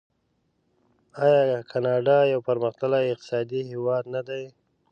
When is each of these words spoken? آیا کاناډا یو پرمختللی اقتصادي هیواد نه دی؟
آیا 1.29 1.59
کاناډا 1.71 2.17
یو 2.33 2.39
پرمختللی 2.47 3.05
اقتصادي 3.13 3.61
هیواد 3.71 4.03
نه 4.15 4.21
دی؟ 4.27 4.43